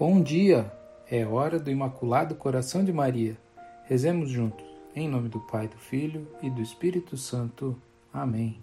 [0.00, 0.72] Bom dia!
[1.10, 3.36] É hora do Imaculado Coração de Maria.
[3.84, 4.64] Rezemos juntos.
[4.96, 7.76] Em nome do Pai, do Filho e do Espírito Santo.
[8.10, 8.58] Amém.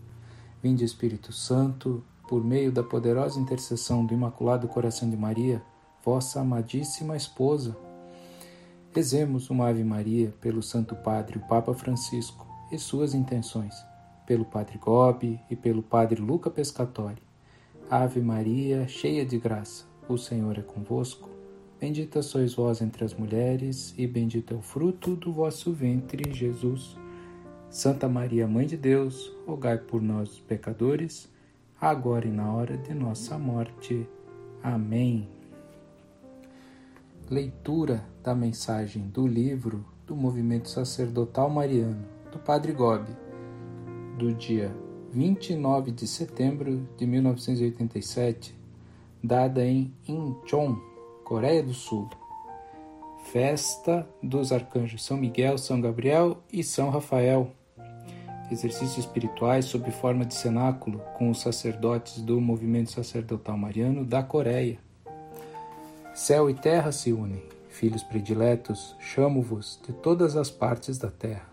[0.64, 5.62] Vinde, Espírito Santo, por meio da poderosa intercessão do Imaculado Coração de Maria,
[6.04, 7.78] vossa amadíssima esposa.
[8.92, 13.76] Rezemos uma Ave Maria pelo Santo Padre, o Papa Francisco, e suas intenções,
[14.26, 17.22] pelo Padre Gobi e pelo Padre Luca Pescatori.
[17.92, 21.30] Ave Maria, cheia de graça o Senhor é convosco.
[21.80, 26.98] Bendita sois vós entre as mulheres, e bendito é o fruto do vosso ventre, Jesus.
[27.70, 31.30] Santa Maria, Mãe de Deus, rogai por nós, pecadores,
[31.80, 34.08] agora e na hora de nossa morte.
[34.64, 35.28] Amém.
[37.30, 43.12] Leitura da mensagem do livro do Movimento Sacerdotal Mariano, do Padre Gobi,
[44.18, 44.76] do dia
[45.12, 48.57] 29 de setembro de 1987
[49.24, 50.76] dada em Incheon,
[51.24, 52.10] Coreia do Sul.
[53.32, 57.52] Festa dos arcanjos São Miguel, São Gabriel e São Rafael.
[58.50, 64.80] Exercícios espirituais sob forma de cenáculo com os sacerdotes do movimento sacerdotal mariano da Coreia.
[66.14, 67.44] Céu e terra se unem.
[67.70, 71.50] Filhos prediletos, chamo-vos de todas as partes da terra.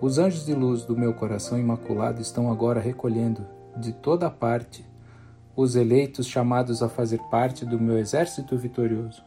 [0.00, 3.46] Os anjos de luz do meu coração imaculado estão agora recolhendo
[3.76, 4.88] de toda parte
[5.60, 9.22] os eleitos chamados a fazer parte do meu exército vitorioso.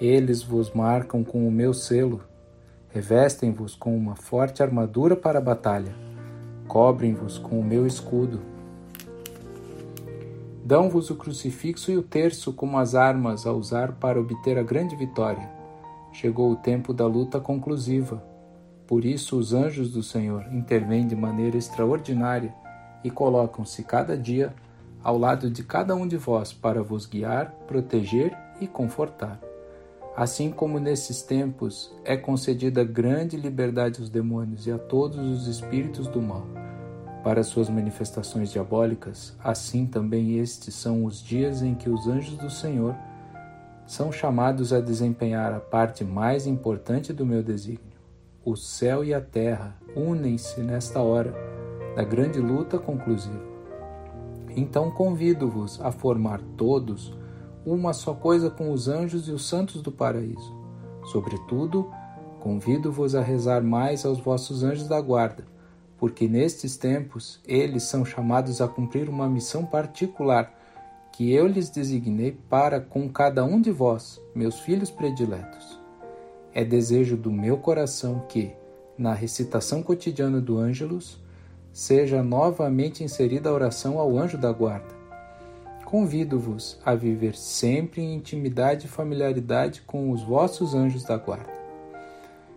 [0.00, 2.22] Eles vos marcam com o meu selo,
[2.88, 5.94] revestem-vos com uma forte armadura para a batalha,
[6.66, 8.40] cobrem-vos com o meu escudo.
[10.64, 14.96] Dão-vos o crucifixo e o terço como as armas a usar para obter a grande
[14.96, 15.48] vitória.
[16.12, 18.22] Chegou o tempo da luta conclusiva.
[18.86, 22.52] Por isso, os anjos do Senhor intervêm de maneira extraordinária
[23.04, 24.52] e colocam-se cada dia
[25.02, 29.40] ao lado de cada um de vós para vos guiar, proteger e confortar.
[30.16, 36.08] Assim como nesses tempos é concedida grande liberdade aos demônios e a todos os espíritos
[36.08, 36.44] do mal
[37.22, 42.50] para suas manifestações diabólicas, assim também estes são os dias em que os anjos do
[42.50, 42.96] Senhor
[43.86, 47.98] são chamados a desempenhar a parte mais importante do meu desígnio.
[48.44, 51.34] O céu e a terra unem-se nesta hora
[51.96, 53.47] da grande luta conclusiva.
[54.58, 57.16] Então convido-vos a formar todos
[57.64, 60.52] uma só coisa com os anjos e os santos do paraíso.
[61.12, 61.88] Sobretudo,
[62.40, 65.44] convido-vos a rezar mais aos vossos anjos da guarda,
[65.96, 70.52] porque nestes tempos eles são chamados a cumprir uma missão particular
[71.12, 75.78] que eu lhes designei para com cada um de vós, meus filhos prediletos.
[76.52, 78.50] É desejo do meu coração que,
[78.96, 81.20] na recitação cotidiana do Ângelus,
[81.78, 84.92] seja novamente inserida a oração ao anjo da guarda.
[85.84, 91.52] Convido-vos a viver sempre em intimidade e familiaridade com os vossos anjos da guarda.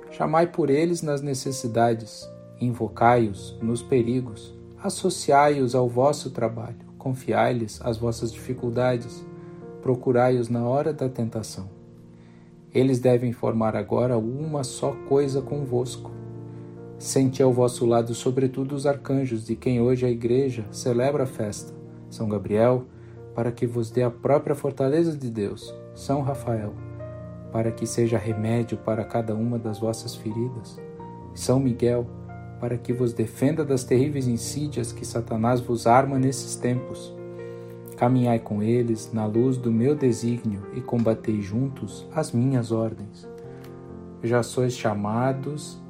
[0.09, 2.28] Chamai por eles nas necessidades,
[2.59, 9.24] invocai-os nos perigos, associai-os ao vosso trabalho, confiai-lhes as vossas dificuldades,
[9.84, 11.70] procurai-os na hora da tentação.
[12.74, 16.21] Eles devem formar agora uma só coisa convosco
[17.02, 21.74] Sente ao vosso lado, sobretudo, os arcanjos, de quem hoje a Igreja celebra a festa.
[22.12, 22.86] São Gabriel,
[23.34, 25.74] para que vos dê a própria fortaleza de Deus.
[25.96, 26.76] São Rafael,
[27.52, 30.80] para que seja remédio para cada uma das vossas feridas.
[31.34, 32.06] São Miguel,
[32.60, 37.12] para que vos defenda das terríveis insídias que Satanás vos arma nesses tempos.
[37.98, 43.28] Caminhai com eles na luz do meu desígnio e combatei juntos as minhas ordens.
[44.22, 45.81] Já sois chamados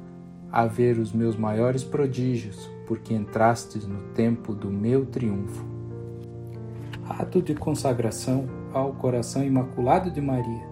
[0.52, 5.64] a ver os meus maiores prodígios, porque entrastes no tempo do meu triunfo.
[7.08, 10.70] Ato de consagração ao coração imaculado de Maria.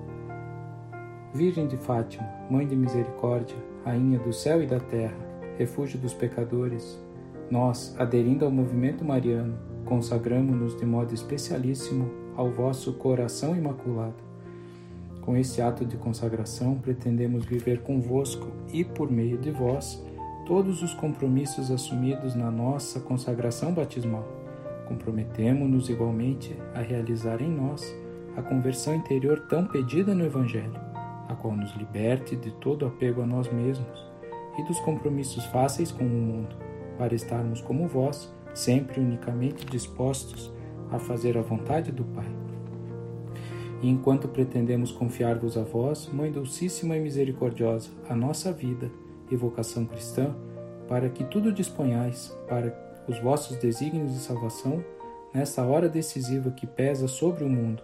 [1.33, 5.17] Virgem de Fátima, Mãe de Misericórdia, Rainha do céu e da terra,
[5.57, 7.03] refúgio dos pecadores,
[7.51, 14.30] nós, aderindo ao movimento mariano, consagramos-nos de modo especialíssimo ao vosso coração imaculado
[15.31, 20.05] com esse ato de consagração, pretendemos viver convosco e, por meio de vós,
[20.45, 24.27] todos os compromissos assumidos na nossa consagração batismal.
[24.89, 27.95] Comprometemo-nos igualmente a realizar em nós
[28.37, 30.81] a conversão interior tão pedida no Evangelho,
[31.29, 34.05] a qual nos liberte de todo apego a nós mesmos
[34.59, 36.57] e dos compromissos fáceis com o mundo,
[36.99, 40.53] para estarmos como vós, sempre unicamente dispostos
[40.91, 42.50] a fazer a vontade do Pai
[43.83, 48.91] e enquanto pretendemos confiar-vos a vós, Mãe Dulcíssima e Misericordiosa, a nossa vida
[49.31, 50.35] e vocação cristã,
[50.87, 52.75] para que tudo disponhais para
[53.09, 54.85] os vossos desígnios de salvação
[55.33, 57.83] nesta hora decisiva que pesa sobre o mundo,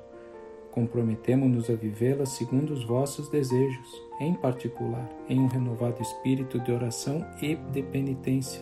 [0.73, 3.89] comprometemo-nos a vivê-la segundo os vossos desejos,
[4.21, 8.61] em particular, em um renovado espírito de oração e de penitência,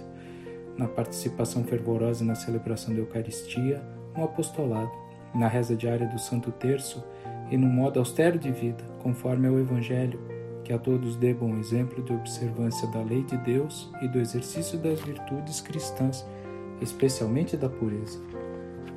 [0.76, 3.82] na participação fervorosa na celebração da Eucaristia,
[4.16, 5.03] no apostolado,
[5.34, 7.04] na reza diária do Santo Terço
[7.50, 10.18] e no modo austero de vida, conforme ao Evangelho,
[10.62, 14.78] que a todos dê bom exemplo de observância da lei de Deus e do exercício
[14.78, 16.26] das virtudes cristãs,
[16.80, 18.18] especialmente da pureza.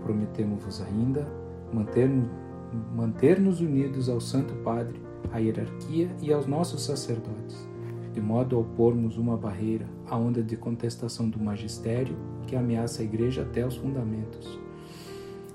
[0.04, 1.28] Prometemos-vos ainda
[1.74, 2.48] manter-nos
[2.94, 5.00] manter-nos unidos ao Santo Padre,
[5.32, 7.68] à hierarquia e aos nossos sacerdotes,
[8.14, 13.06] de modo a opormos uma barreira à onda de contestação do magistério que ameaça a
[13.06, 14.67] Igreja até os fundamentos.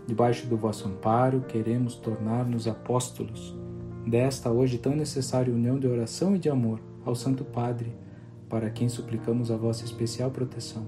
[0.07, 3.57] Debaixo do vosso amparo, queremos tornar-nos apóstolos
[4.07, 7.95] desta hoje tão necessária união de oração e de amor ao Santo Padre,
[8.49, 10.87] para quem suplicamos a vossa especial proteção.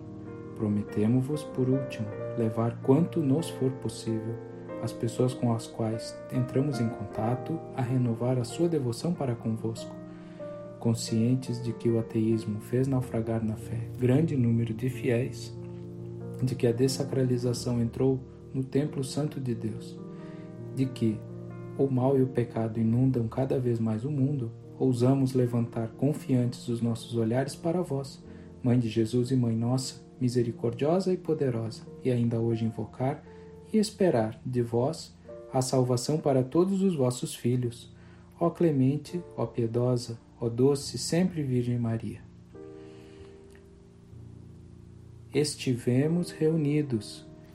[0.56, 2.06] Prometemos-vos, por último,
[2.36, 4.34] levar quanto nos for possível
[4.82, 9.94] as pessoas com as quais entramos em contato a renovar a sua devoção para convosco,
[10.78, 15.56] conscientes de que o ateísmo fez naufragar na fé grande número de fiéis,
[16.42, 18.20] de que a dessacralização entrou
[18.54, 19.98] no templo santo de Deus,
[20.76, 21.18] de que
[21.76, 26.80] o mal e o pecado inundam cada vez mais o mundo, ousamos levantar confiantes os
[26.80, 28.22] nossos olhares para vós,
[28.62, 33.22] Mãe de Jesus e Mãe Nossa, misericordiosa e poderosa, e ainda hoje invocar
[33.72, 35.14] e esperar de vós
[35.52, 37.92] a salvação para todos os vossos filhos.
[38.40, 42.20] Ó clemente, ó piedosa, ó doce sempre Virgem Maria.
[45.32, 47.26] Estivemos reunidos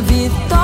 [0.00, 0.57] minha vitória.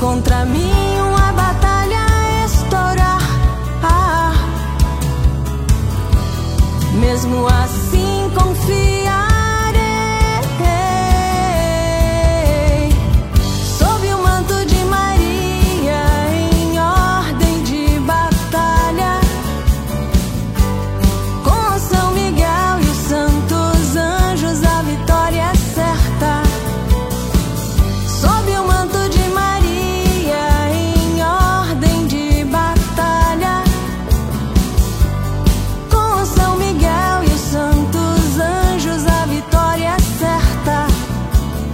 [0.00, 0.89] contra mim.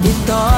[0.06, 0.55] in thought